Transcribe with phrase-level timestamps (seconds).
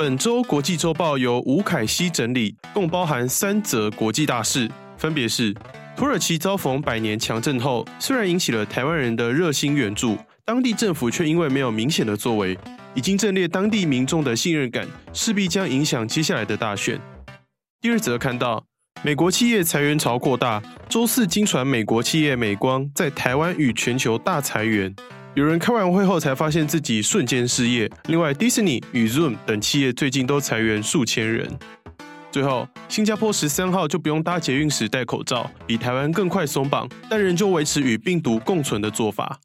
[0.00, 5.54] 本周国际周报由吴凯熙整理，共包含三则国际大事，分别是：
[5.94, 12.56] 土耳其遭逢百年强震后，虽然引起了台湾人的热心援助，当地政府却因为没有明显的作为，
[12.94, 16.98] 已经震裂当地民众的信任感，势必将影响接下来的大选。
[17.82, 18.64] 第二则看到，
[19.02, 24.96] 美国企业裁员潮扩大，周四惊传美国企业美光在台湾与全球大裁员。
[25.36, 27.88] 有人开完会后才发现自己瞬间失业。
[28.08, 31.48] 另外，迪士尼与 Zoom 等企业最近都裁员数千人。
[32.32, 39.38] 最后，新加坡十三号就不用搭捷运时戴口罩，比台湾更快松绑，但仍旧维持与病毒共存的做法。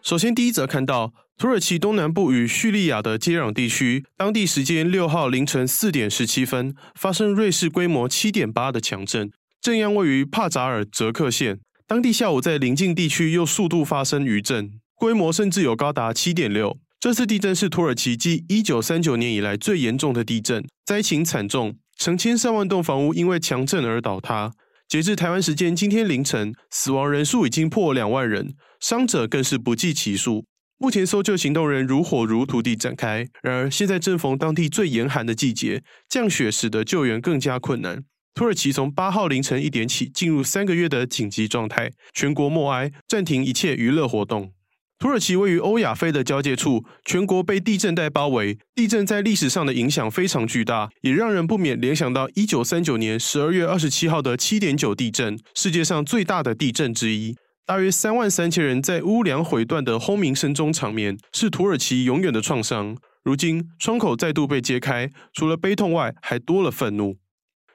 [0.00, 11.58] 首先，第一则看到土耳其东南部与叙利亚的接壤地区，当地时间六号凌晨四点十七分发生瑞士规模七点八的强震，震央位于帕扎尔泽克县。
[11.88, 14.70] 当地下午在邻近地区又数度发生余震。
[14.96, 16.78] 规模甚至有高达七点六。
[16.98, 24.50] 这次地震是土耳其继一九三九年以来最严重的地震，灾情惨重，成千上万栋房屋因为强震而倒塌。
[24.88, 30.46] 截至台湾时间今天凌晨，死亡人数已经破两万人，伤者更是不计其数。
[30.78, 33.26] 目前搜救行动仍如火如荼地展开。
[33.42, 38.02] 然而，现在正逢当地最严寒的季节，降雪使得救援更加困难。
[38.34, 44.52] 土耳其从八号凌晨一点起进入三个月的紧急状态，全国默哀，暂停一切娱乐活动。
[44.98, 48.58] 土耳其位于欧亚非的交界处，全国被地震带包围。
[48.74, 57.36] 地震在历史上的影响非常巨大，也让人不免联想到一九三九年十二月二十七号的七点九地震，世界上最大的地震之一。
[57.66, 62.96] 大约三万三千人在屋梁毁断的轰鸣声中长眠，是土耳其永远的创伤。
[63.22, 67.18] 如今窗口再度被揭开，除了悲痛外，还多了愤怒。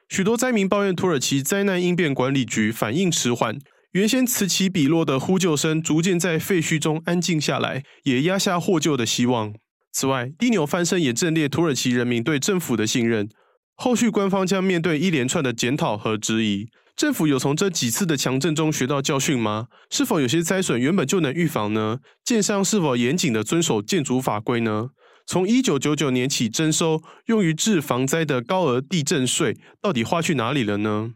[0.10, 3.60] 许多灾民抱怨土耳其灾难应变管理局反应迟缓。
[3.92, 9.54] 原先此起彼落的呼救声逐渐在废墟中安静下来，也压下获救的希望。
[9.92, 13.28] 此外，地扭翻身也震裂土耳其人民对政府的信任。
[13.76, 16.70] 后续官方将面对一连串的检讨和质疑。
[16.96, 19.68] 政府有从这几次的强震中学到教训吗？
[19.90, 21.98] 是否有些灾损原本就能预防呢？
[22.24, 24.90] 建商是否严谨地遵守建筑法规呢？
[25.28, 31.12] 从一九九九年起征收用于治防灾的高额地震税，到底花去哪里了呢？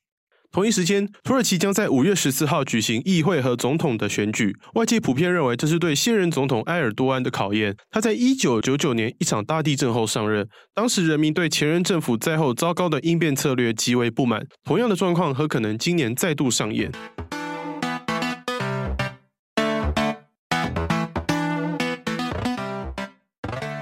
[0.56, 4.56] 同一时间，土耳其将在五月十四号举行议会和总统的选举。
[4.76, 7.76] 外界普遍认为这是对现任总统埃尔多安的考验。
[7.92, 14.48] 他在一九九九年一场大地震后上任，当时人民对前任政府灾后糟糕的应变策略极为不满。
[14.64, 16.90] 同样的状况很可能今年再度上演。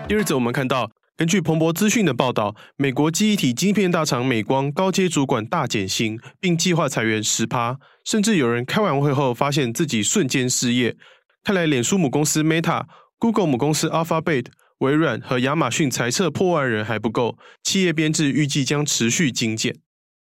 [0.07, 0.89] 第二则，我们看到。
[1.15, 10.97] 根据彭博资讯的报道，美国记忆体晶片大厂美光高阶主管大减薪，并计划裁员十趴，甚至有人开完会后发现自己瞬间失业。
[11.43, 12.85] 看来，脸书母公司 Meta、
[13.19, 14.47] Google 母公司 Alphabet、
[14.79, 19.75] 微软和亚马逊裁撤破万人还不够，企业编制预计将持续精简。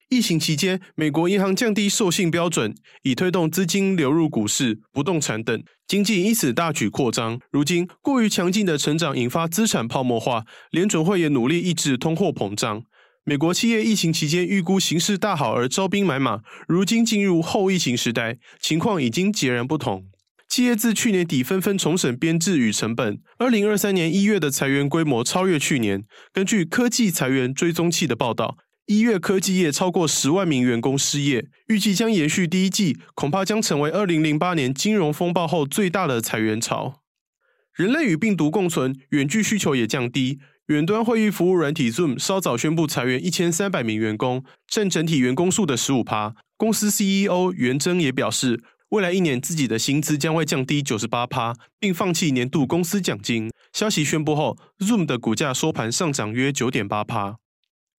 [0.09, 7.39] 疫情期间，美国银行降低授信标准，以推动资金流入股市、不动产等，经济因此大举扩张。
[7.51, 12.83] 如今，过于强劲的成长引发资产泡沫化，联准会也努力抑制通货膨胀。
[13.25, 20.07] 美国企业疫情期间预估形势大好而招兵买马，如今进入后疫情时代，情况已经截然不同。
[20.49, 26.05] 企业自去年底纷纷重审编制与成本，二零二三年一月的裁员规模超越去年。
[26.33, 28.57] 根据科技裁员追踪器的报道。
[28.89, 37.03] 一月科技业超过十万名员工失业，预计将延续第一季，恐怕将成为二零零八年金融风暴后最大的裁员潮。
[37.75, 40.39] 人类与病毒共存，远距需求也降低。
[40.69, 46.35] 远端会议服务软体 Zoom 稍早宣布裁员一千三百名员工，占整体员工数的十五趴。
[46.57, 53.51] 公司 CEO 袁征也表示，未来一年自己的薪资将会降低九十八趴，并放弃年度公司奖金。
[53.75, 57.37] 消息宣布后，Zoom 的股价收盘上涨约九点八趴。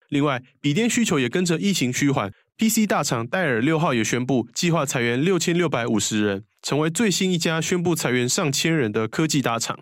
[0.09, 9.79] 另外，笔电需求也跟着疫情趋缓，PC 大厂戴尔六号也宣布计划裁员六千六百五十人，成为最新一家宣布裁员上千人的科技大厂。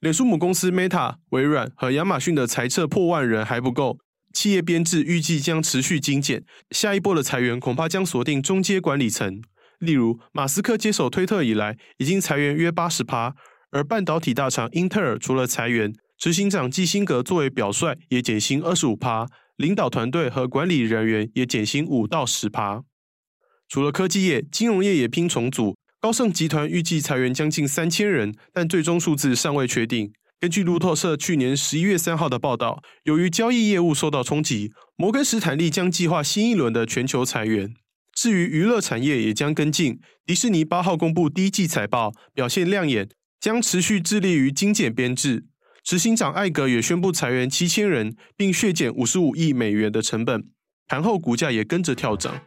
[0.00, 3.98] 脸书母公司 Meta、微软和亚马逊的裁撤破万人还不够，
[4.32, 9.42] 企业编制预计将持续精简，下一波的裁员恐怕将锁定中阶管理层。
[9.78, 13.34] 例如，马斯克接手推特以来，已经裁员约八十趴，
[13.72, 19.26] 而半导体大厂英特尔除了裁员，执行长基辛格作为表率，也减薪二十五趴。
[19.56, 22.84] 领导团队和管理人员也减薪五到十趴。
[23.68, 25.76] 除了科技业，金融业也拼重组。
[26.00, 30.12] 高盛集团预计裁员将近三千人，但最终数字尚未确定。
[30.38, 37.74] 根据路透社去年十一月三号的报道，由于交易业务受到冲击，摩根士坦利将计划新一轮的全球裁员。
[38.14, 43.08] 至于娱乐产业也将跟进，迪士尼八号公布第一季财报，表现亮眼，
[43.40, 45.46] 将持续致力于精简编制。
[45.84, 50.44] 执行长艾格也宣布裁员七千人，并削减五十五亿美元的成本，
[50.86, 52.40] 盘后股价也跟着跳涨。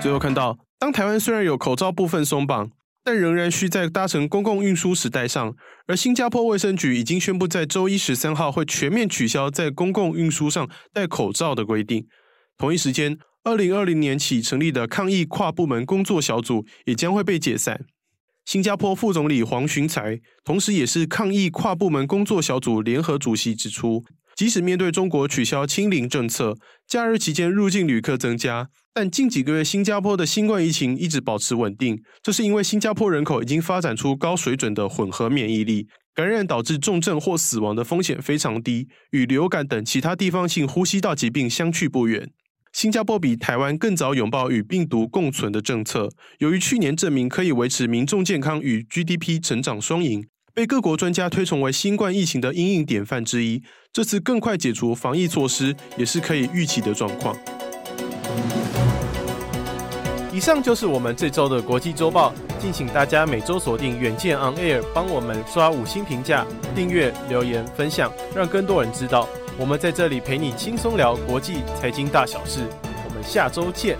[0.00, 2.70] 最后看到，当台湾虽然有口罩部分松绑，
[3.04, 5.54] 但仍然需在搭乘公共运输时戴上。
[5.86, 12.06] 而新加坡卫生局已经宣布，在周一十三号会全面取消在公共运输上戴口罩的规定。
[12.56, 17.86] 同一时间，二零二零年起成立的抗疫跨部门工作小组也将会被解散。
[18.44, 24.04] 新加坡副总理黄循财，同时也是抗疫跨部门工作小组联合主席指出，
[24.36, 28.68] 即使面对中国取消清零政策，假日期间入境旅客增加。
[28.92, 42.30] 但近几个月，新加坡的新冠疫情一直保持稳定，这是因为新加坡人口已经发展出高水准的混合免疫力，感染导致重症或死亡的风险非常低，与流感等其他地方性呼吸道疾病相去不远。
[42.72, 46.08] 新加坡比台湾更早拥抱与病毒共存的政策，
[46.38, 50.24] 由于去年证明可以维持民众健康与 GDP 成长双赢，
[50.54, 53.62] 被各国专家推崇为新冠疫情的阴影典范之一。
[53.92, 57.36] 这次更快解除防疫措施，也是可以预期的状况。
[60.32, 69.28] 以上就是我们这周的国际周报，敬请大家每周锁定远见 On Air，帮我们刷五星评价、订阅、留言、分享，让更多人知道
[69.60, 72.60] 我们在这里陪你轻松聊国际财经大小事。
[73.04, 73.98] 我们下周见。